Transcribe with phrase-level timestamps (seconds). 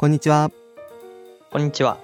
[0.00, 0.50] こんにちは。
[1.50, 1.98] こんにちは。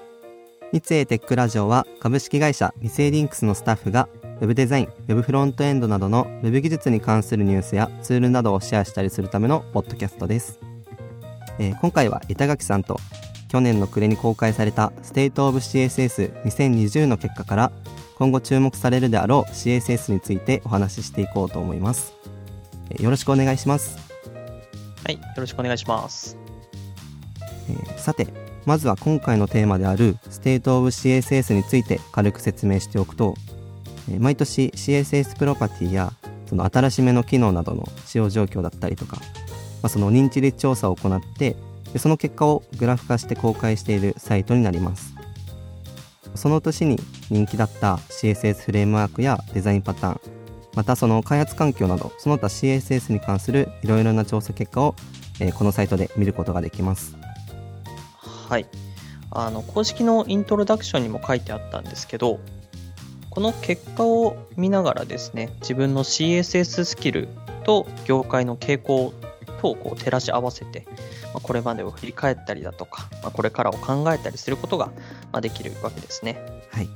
[0.71, 4.11] 三井テックラジオは株式会社三井リンクスのスタッフが
[4.43, 10.59] Web デザイン、Web フロントエンドなどの Web 技術に関するニュースやツールなどをシェアしたりするためのポッドキャストです。
[11.59, 13.01] えー今回は板垣さんと
[13.49, 17.73] 去年の暮れに公開された State of CSS2020 の結果から
[18.19, 22.13] 今後注目されるであろう CSS についてお話ししていこうと思います。
[22.91, 23.97] えーよろしくお願いします。
[25.03, 25.15] はい。
[25.15, 26.46] よろしくお願いします。
[27.69, 28.29] えーさて
[28.65, 33.35] まずは今回のテーマである State of CSS について軽く説明しておくと、
[34.11, 36.13] えー毎年 CSS プロパティや
[36.47, 39.17] その新しめの機能などの使用状況だったりとか、
[39.83, 41.57] まあ、その認知率調査を行って
[41.93, 45.15] でその結果をグラフ化して公開しているサイトになります。
[46.35, 46.99] その年に
[47.31, 50.21] 人気だった CSS フレームワークやデザインパターン
[50.75, 54.95] またその開発環境などその他 CSS に関するいろいろな調査結果を、
[55.41, 57.17] えーこのサイトで見ることができます。
[58.49, 58.67] はい。
[59.31, 62.41] あの、公式のイントロダクションにも書いてあったんですけど、
[63.31, 67.29] この結果を見ながらですね、自分の CSS スキル
[67.65, 69.13] と業界の傾向
[69.61, 70.87] とをこう照らし合わせて、
[71.35, 74.87] まあこれまでを振り返ったりだとか、まあこれからを考えたりすることが
[75.33, 76.39] まあできるわけですね。
[76.71, 76.89] はい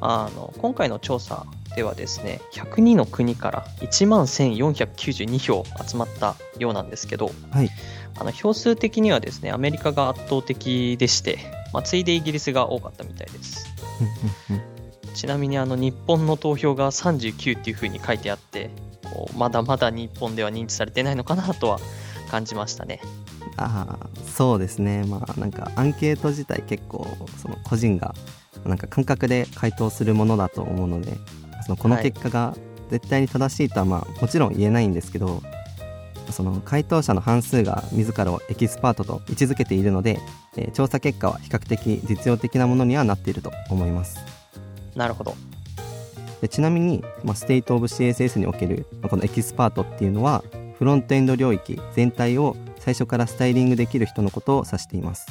[0.00, 7.70] あの今回の調査ではですね102の国から1万1492票集まったようなんですけどはい
[8.18, 11.38] あの票数的にはですねアメリカが圧倒的でして、
[11.72, 13.66] まあ、次いでイギリスが多かったみたいです。
[15.14, 18.70] ちなみにあの日本の投票が39っていう風に書いてあって
[19.02, 21.80] こうまだまだ日本では認知されてないのかなとは
[22.30, 23.00] 感じましたね。
[23.56, 25.04] ああそうですね。
[25.04, 27.06] まあなんかアンケート自体結構
[27.38, 28.14] その個人が
[28.64, 31.12] なんか感覚で回答するものだと思うので
[31.64, 32.04] そのこのはい。
[32.04, 32.54] 結果が
[32.90, 35.42] 絶対に正しいとはまあもちろん言えないんですけど
[36.32, 40.20] その回答者の半数が自らをエキスパートと位置づけているので、
[40.56, 44.18] えー調査結果は比較的実用的なものにはなっていると思います。
[44.94, 45.34] なるほど。
[46.40, 50.42] でちなみに、まあ、 State of CSS における、まあこのエキスパートっていうのは
[50.78, 55.26] フロントエンド領域全体を最初からスタイリングできる人のことを指しています。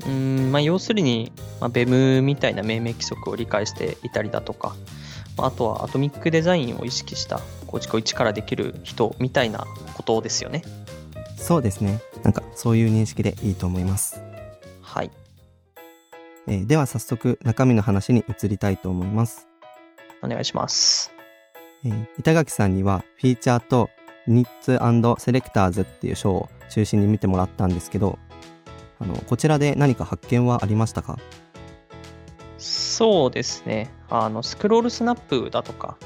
[0.00, 4.74] うーんまあ、要するに、まあ、BEM みたいな命名規則を理解していたりだとか、ま
[5.38, 10.62] ああとはアトミックデザインを意識した構築を一からできる人みたいなことですよね。
[11.36, 14.20] そうですねなんかそういう認識でいいと思います、
[14.82, 15.10] はい。
[16.48, 19.46] えーでは早速中身の話に移りたいと思います、
[20.22, 21.12] お願いします。
[21.84, 23.90] えー板垣さんにはフィーチャーと
[24.26, 24.80] ニッツ
[25.22, 28.18] セレクターズっていう章を中心に見てもらったんですけど
[28.98, 31.18] あのこちらで何か発見はありましたか？
[32.96, 33.92] そうですね。
[34.08, 35.98] あの、スクロールスナップだとか、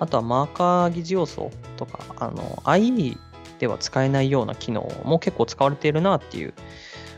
[0.00, 3.16] あとはマーカー疑似要素とか、あの、IE
[3.60, 6.54] では使えないような機能も結構使われているなっていう、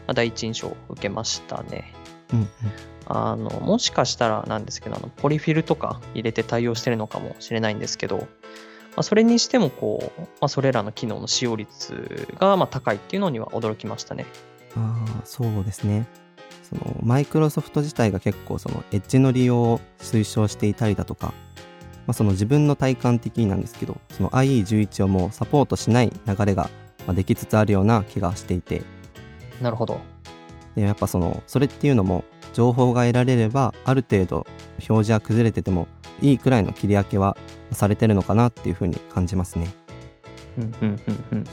[0.06, 1.94] まあ第一印象を受けましたね。
[2.34, 2.48] うんうん
[3.06, 8.26] あの、もしかしたらなんですけど、あのポリフィルとか入れて対応してるのかもしれないんですけど、ま
[8.96, 14.26] あ、それにしても、こう、まあ、それらの機能の使用率がまあ高いっていうのには驚きましたね。
[14.76, 16.06] ああそうですね
[16.64, 21.32] そのマイクロソフト自体が結構そのエッジの利用を推奨していたりだとか、ま
[22.08, 26.70] あ、その自分の体感的になんですけどその IE11 をもうサポートしない流れが
[27.06, 28.82] まあできつつあるような気がしていて
[29.60, 30.00] なるほど。
[30.74, 34.46] でやっぱそのそれっていうのも情報が得られればある程度
[34.88, 35.86] 表示は崩れてても
[36.20, 37.36] いいくらいの切り分けは
[37.72, 39.72] されてるのかなっていうふうに感じますね。
[40.58, 41.44] うんうんうんうん。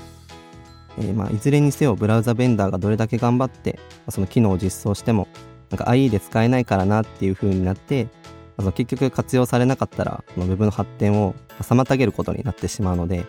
[0.98, 5.28] えーまあ、いずれにせよブラウザベンダーがどれだけ頑張ってまあその機能を実装しても
[5.70, 8.10] なんか IE で使えないからなっていう風になってま
[8.58, 13.26] あその結局活用されなかったらその Web の発展を妨げることになってしまうので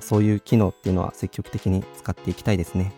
[0.00, 2.92] そういう機能っていうのは積極的に使っていきたいですね。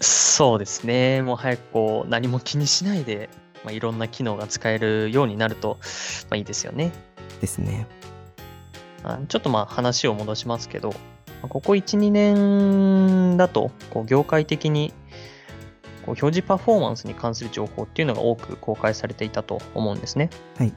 [0.00, 1.22] そうですね。
[1.22, 3.30] もう早くこう何も気にしないで、
[3.64, 5.78] まあ、いろんな機能が使えるようになると、
[6.28, 6.92] まあ、いいですよね。
[7.40, 7.86] ですね。
[9.04, 10.98] あちょっとまあ話を戻しますけど、まあ
[11.48, 14.92] ここ1、2年だと、こう業界的に
[16.04, 20.30] こう表示パフォーマンスに関する情報っていうのが多く公開されていたと思うんですね。
[20.58, 20.72] はい。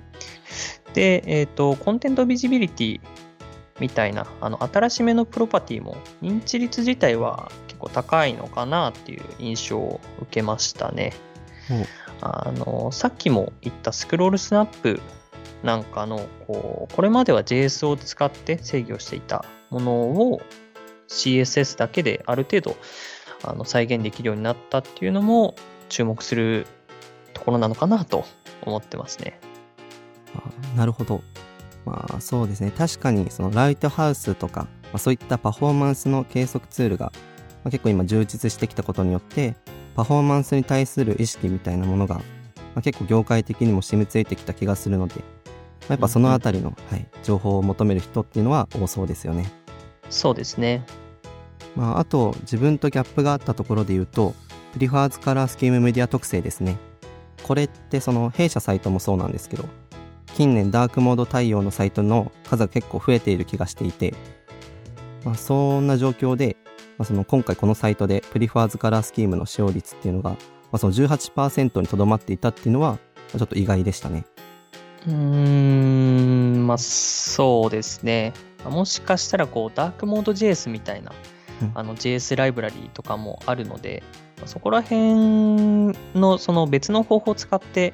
[0.93, 3.01] で、えっ、と、コンテントビジビリティ
[3.79, 11.13] みたいな、あの、新しめのプロパティも認知率自体は結構高いのかなっていう印象を受けましたね。
[11.67, 11.85] ほう
[12.21, 14.99] あの、さっきも言ったスクロールスナップ
[15.63, 20.41] なんかの、こう、これまでは JS を使って制御していたものを
[21.07, 22.75] CSS だけである程度
[23.43, 25.55] あの再現できるようになったっていうのも
[25.89, 26.67] 注目する
[27.33, 28.25] ところなのかなと
[28.61, 29.39] 思ってますね。
[30.35, 31.21] あなるほど。
[31.85, 32.71] まあそうですね。
[32.71, 37.11] 確かにそのライトハウスとか、まあ、そういったパフォーマンスの計測ツールが、
[37.63, 39.55] まあ、結構今充実してきたことによって、
[39.95, 42.23] パフォーマンスに対する意識みたいなものが、ま
[42.75, 49.49] あ、結構業界的にも染みついてきた気がするので、まあ、やっぱそのあたりの、はい、情報を求める人っていうのは多そうですよね。
[50.09, 50.85] そうですね。
[51.77, 54.33] まあ、あと自分とギャップがあったところで言うと
[54.73, 56.77] プリファーズカラースキームメディア特性ですね。
[57.43, 59.63] これってその弊社サイトもそうなんですけど
[60.33, 64.15] 近年ダークモード対応のサイトの数が結構増えている気がしていて、
[65.23, 66.57] まあ、そんな状況で、
[66.97, 70.37] まあ、その今回このサイトでプリファーズカラースキームの使用率っていうのが、ま
[70.73, 72.97] あ、その18%にとどまっていたっていうのは
[73.31, 74.25] ちょっと意外でしたね。
[75.07, 78.33] うーんまあそうですね。
[78.65, 81.13] もしかしたらこうダークモード JS みたいな
[81.73, 84.03] あの JS ライブラリーとかもあるので、
[84.45, 87.93] そこら辺のその別の方法を使って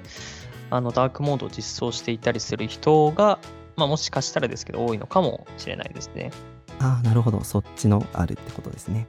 [0.69, 3.39] あのダークモードを実装していたりする人が、
[3.75, 6.31] まあ、もしかしたらですけど多いのかもしれないですね。
[6.79, 9.07] ああなるほどそっちのあるってことですね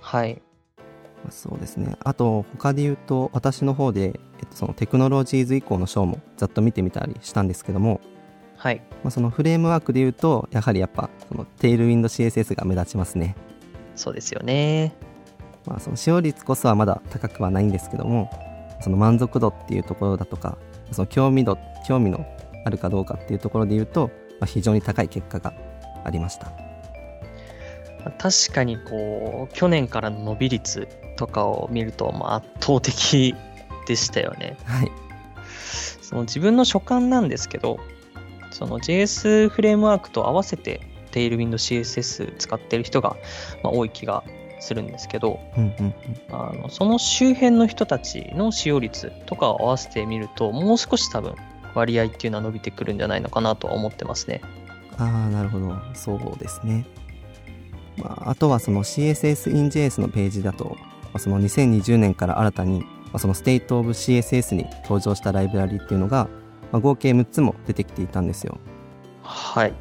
[0.00, 0.40] はい。
[1.24, 1.96] まあそうですね。
[2.00, 8.00] あと、他で言うと、私の方で、えっと、そのテクノロジーズ以降の章もざっと見てみたりしたんですけども、
[8.56, 8.82] はい。
[9.02, 13.36] まあ、そのフレームワークで言うと、やはりやっぱ、そのテイルウィンド CSS が目立ちますね。
[13.98, 14.94] そうですよね。
[15.66, 18.30] まあ、その使用率こそはまだ高くはないんですけども、
[18.80, 20.56] その満足度っていうところだとか、
[20.92, 22.24] その興味度、興味の
[22.64, 24.10] あるかどうかっていうところで言うと、
[24.40, 25.52] まあ、非常に高い結果が
[26.04, 26.52] ありました。
[28.18, 33.34] 確かにこう、去年からの伸び率とかを見ると、まあ、圧倒的
[33.86, 34.56] でしたよね。
[34.64, 34.92] はい。
[36.00, 37.78] その自分の所感なんですけど、
[38.50, 40.80] その JS フレームワークと合わせて
[41.18, 43.16] Tailwind CSS 使ってる人が、
[43.62, 44.22] まあ、多い気が
[44.60, 45.94] するんですけど、うんうんうん。
[46.30, 51.34] あのその周辺の人たちの使用率とかを合わせてみると、もう少し多分
[51.74, 54.40] 割合っていうのは伸びてくるんじゃないのかなとは思ってますね。
[54.96, 55.74] ああ、なるほど。
[55.94, 56.86] そうですね。
[57.96, 66.28] まあ、あとはその CSS in JS のページだと、まあその2020年から新たに、まあ、その State of CSS に登場したライブラリっていうのが、
[66.70, 68.58] まあ、合計6つも出てきていたんですよ。
[69.22, 69.72] はい。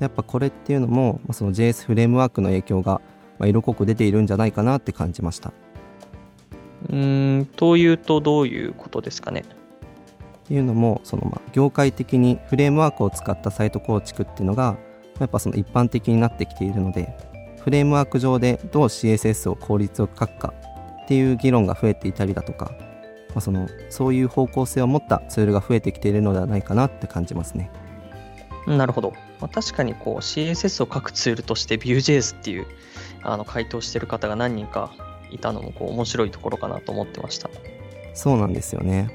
[0.00, 3.00] やっぱこれっていうのも、まあ、その JS フレームワークの影響が、
[3.38, 5.52] まあ、色濃く出ているんじゃないかなって感じました。
[6.88, 9.44] うーん、というとどういうことですかね？
[10.44, 14.78] っていうのもそのまあ業界的にフレームワークを使ったサイト構築っていうのが
[15.20, 17.16] やっぱその一般的になってきているので
[17.60, 20.54] フレームワーク上でどう CSS を効率よく書くか
[21.04, 22.72] っていう議論が増えていたりだとか、
[23.28, 27.70] まあ、そのそういう方向性を持ったツールが増えてきているのではないかなって感じますね。
[28.66, 29.12] なるほど。
[29.40, 32.66] まあ、確かにこう CSS を書くツールとして Vue.js っていう
[33.22, 34.92] あの回答してる方が何人か
[35.30, 37.50] いたのもこう面白いところかなと思ってました。
[38.14, 39.10] そうなんですよね。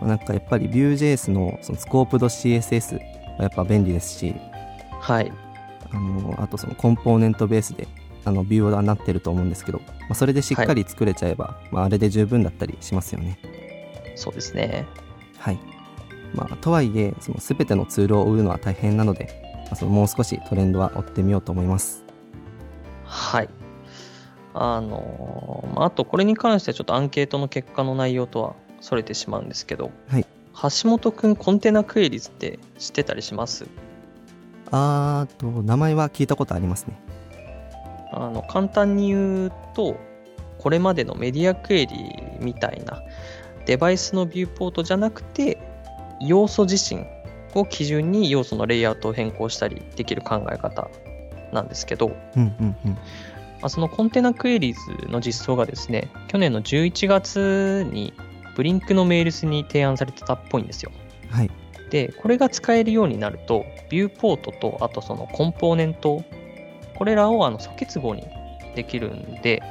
[0.00, 3.02] まあなんかやっぱり Vue.js のそのスコープド CSS は
[3.40, 4.34] やっぱ便利ですし、
[5.00, 5.32] はい。
[5.90, 7.86] あのあとそのコンポーネントベースで
[8.24, 13.38] あのビューはなってると思うんですけど、まあ、それでしっかり作れちゃえば、まあ、あれで十分だったりしますよね。
[14.16, 14.86] そうですね。
[15.38, 15.58] はい。
[16.34, 22.04] まあ、とはいえ、その全てのツールを売るのは大変なので、まあ、そのもう少しトレンドは追ってみようと思います。
[23.04, 23.48] はい。
[24.54, 30.26] あのまああとこれに関してはちょっとアンケートの結果の内容とはそれてしまうんですけど、はい。
[30.82, 33.66] 橋本くんコンテナクエリって知ってたりします？
[34.70, 36.96] あーと、名前は聞いたことありますね。
[38.12, 39.96] あの簡単に言うと、
[40.58, 43.02] これまでのメディアクエリみたいな
[43.66, 45.58] デバイスのビューポートじゃなくて、
[46.20, 47.04] 要素自身
[47.60, 50.88] を基準に要素のレイアウトを変更したりできる考え方
[51.52, 52.92] なんですけど、うんうんうん。
[52.92, 52.98] ま
[53.62, 58.12] あ、そのコンテナクエリーズの実装がですね、去年の11月に
[58.54, 60.92] ブリンクのメールスに提案されてたっぽいんですよ。
[61.30, 61.50] はい。
[61.90, 66.24] で、これが使えるようになると、ビューポートと、あとそのコンポーネント、
[66.96, 68.24] これらをあの素結合に
[68.74, 69.62] できるんで、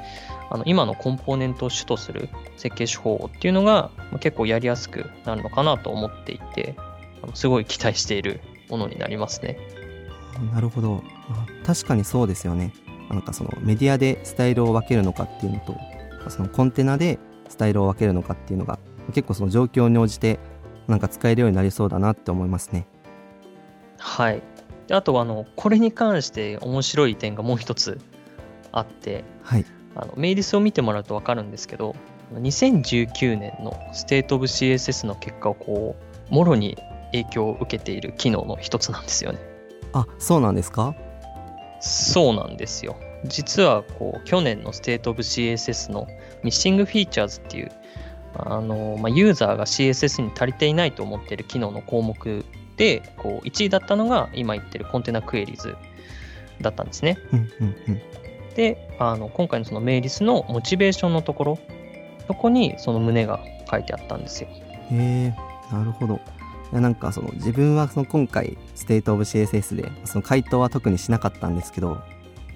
[0.50, 6.76] あの今のコンポーネントを主とする設計手法っていうのがまあ結構やりやすくなるのかなと思っていて、
[7.34, 9.58] すごい期待しているものになりますね。
[10.54, 11.04] なるほど。
[11.30, 12.74] あ確かにそうですよね。
[13.10, 15.76] なんかそのメディアでスタイルを分けるのかっていうのと、
[16.30, 18.80] そのコンテナでスタイルを分けるのかっていうのが、
[19.14, 20.40] 結構その状況に応じて
[20.88, 22.88] なんか使えるようになりそうだなって思いますね。
[23.98, 24.42] はい。
[24.88, 28.00] であとあの、これに関して面白い点がもう一つ
[28.72, 29.66] あって、はい。
[29.96, 31.96] あのメイリスを見てもらうと分かるんですけど、
[32.34, 35.96] 2019年のステートオブ CSS の結果をこ
[36.32, 36.78] う、もろに
[37.14, 39.40] 影響を受けている機能の一つなんですよね。
[39.94, 40.96] あ、そうなんですか？
[41.80, 42.96] そうなんですよ。
[43.26, 46.08] 実はこう去年のステートオブ CSS の
[46.44, 47.72] ミッシングフィーチャーズっていう
[48.36, 55.76] あの、まあ、ユーザーが CSS に足りていないと思っている機能の項目でこう1位だったのが今言ってる Container Queries
[56.60, 57.18] だったんですね。
[57.32, 58.02] うんうんうん。
[58.56, 61.60] であの今回のそのメイリスのモチベーションのところ
[62.28, 63.40] そこにその旨が
[63.70, 64.50] 書いてあったんですよ。
[64.50, 65.34] へえ
[65.72, 66.20] なるほど
[66.80, 72.02] なんかその自分はその今回ステートオブ CSS でその回答は特にしなかったんですけど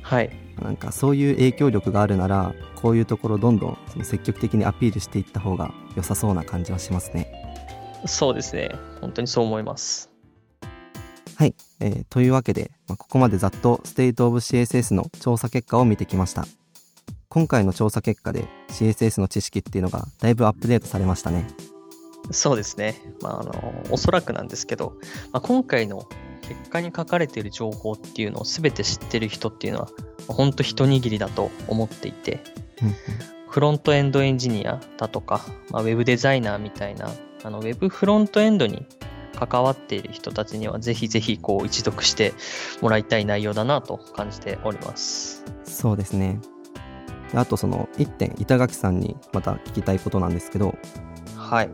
[0.02, 0.30] はい。
[0.62, 7.32] なんかそういう影響力があるならこういうところどんどんその積極的にアピールしていった方が良さそうな感じはしますね
[8.06, 8.76] そうですね。
[9.02, 10.12] 本当にそう思います。
[11.36, 16.48] はい、えーというわけで、まあ、ここまでざっとステートオブ CSS の調査結果を見てきました
[17.30, 21.46] 今回の調査結果で CSS の知識っていうのがだいぶアップデートされましたね
[22.32, 23.02] そうですね。
[23.22, 24.94] まあ、あの、おそらくなんですけど、
[25.32, 26.08] まあ、今回の
[26.42, 29.90] 結果に書かれている情報っていうのを全て知ってる人っていうのは、
[30.28, 32.44] 本当一握りだと思っていて、
[33.50, 37.10] フロントエンドエンジニアだとか、まあ、ウェブデザイナーみたいな、
[37.44, 38.86] あのウェブフロントエンドに
[39.40, 42.34] 関わっている人たちには、ぜひぜひこう一読して
[42.82, 45.44] もらいたい内容だなと感じております。
[45.78, 46.40] そうですね
[47.32, 50.76] であとその1点板垣さんにまた聞きたいことなんですけど
[51.36, 51.70] はい。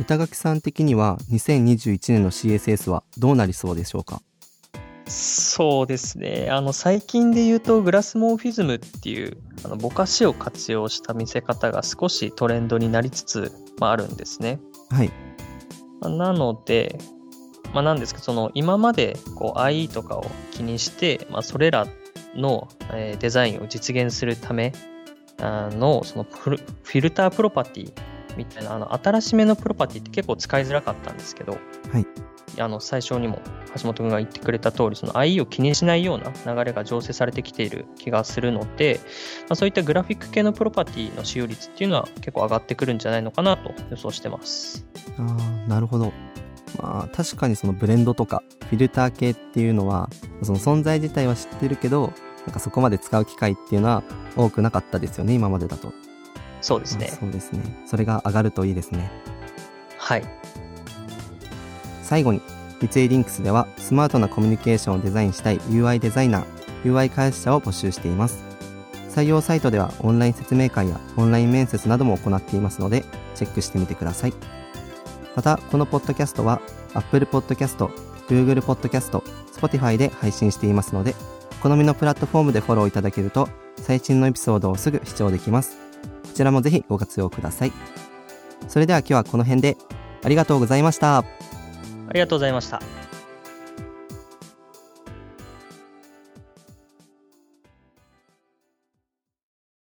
[0.00, 4.20] 板垣さん的には2021年の CSS はどうなりそうでしょうか？
[5.06, 6.48] そうですね。
[6.50, 14.60] あの、最近で言うと、グラスモーフィズムっていう、あの、ぼかしを活用した見せ方が少しトレンドになりつつ、まあ、あるんですね。
[14.90, 15.12] はい
[16.00, 16.98] まあなので、
[17.74, 21.86] まあ、なんですけど、その、今まで、こう、IE とかを気にして、まあ、それら
[22.34, 24.72] の、えーデザインを実現するため
[25.38, 27.92] あの、そのフィルタープロパティ
[28.36, 31.58] みたいな、あの、新しめのプロパティって結構使いづらかったんですけど、
[31.92, 32.06] はい。
[32.58, 33.40] あの最初にも
[33.76, 39.00] 橋本君が言ってくれた通り、その IE を気にしないような流れが醸成されてきている気がするので、
[39.42, 44.86] まあ、そういったグラフィック系のプロパティの使用率っていうのは結構上がってくるんじゃないのかなと予想してます。
[45.18, 46.12] あーなるほど。
[46.80, 50.08] まあ確かにそのブレンドとかフィルター系っていうのは
[50.42, 52.12] その存在自体は知ってるけど
[52.46, 54.02] なんかそこまで使う機会っていうのは
[54.36, 55.92] 多くなかったですよね今までだと
[56.64, 57.10] そうですね。
[57.12, 57.16] あ。
[57.16, 57.60] そうですね。
[57.86, 59.10] それが上がるといいですね。
[59.98, 60.24] はい。
[62.02, 62.40] 最後に
[62.80, 66.44] 三井リンクスではスマートなコミュニケーションをデザインしたい UI デザイナー
[66.84, 68.42] UI 開発者を募集しています。
[69.10, 73.04] 採用サイトではオンライン説明会やオンライン面接なども行っていますので
[73.34, 74.32] チェックしてみてください。
[75.36, 76.62] またこのポッドキャストは
[76.94, 77.90] Apple Podcast、
[78.28, 81.14] Google Podcast、Spotify で配信していますので
[81.60, 85.76] お好みのプラットフォームでフォローいただけると最新のエピソードをすぐ視聴できます。
[85.76, 85.83] こ
[86.34, 87.72] ちらもぜひご活用ください
[88.68, 89.76] それでは今日はこの辺で
[90.22, 91.24] ありがとうございましたあ
[92.12, 93.03] りがとうございました。